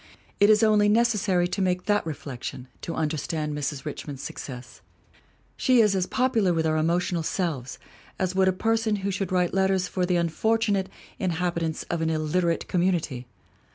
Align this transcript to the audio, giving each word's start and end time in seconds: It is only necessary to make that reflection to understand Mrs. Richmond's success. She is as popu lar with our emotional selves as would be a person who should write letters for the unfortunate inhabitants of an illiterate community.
It 0.39 0.49
is 0.49 0.63
only 0.63 0.89
necessary 0.89 1.47
to 1.49 1.61
make 1.61 1.85
that 1.85 2.03
reflection 2.07 2.67
to 2.81 2.95
understand 2.95 3.53
Mrs. 3.55 3.85
Richmond's 3.85 4.23
success. 4.23 4.81
She 5.55 5.79
is 5.79 5.95
as 5.95 6.07
popu 6.07 6.41
lar 6.41 6.53
with 6.53 6.65
our 6.65 6.75
emotional 6.77 7.21
selves 7.21 7.77
as 8.17 8.33
would 8.33 8.45
be 8.45 8.49
a 8.49 8.53
person 8.53 8.95
who 9.05 9.11
should 9.11 9.31
write 9.31 9.53
letters 9.53 9.87
for 9.87 10.07
the 10.07 10.15
unfortunate 10.15 10.89
inhabitants 11.19 11.83
of 11.83 12.01
an 12.01 12.09
illiterate 12.09 12.67
community. 12.67 13.27